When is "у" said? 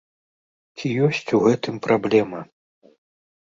1.39-1.43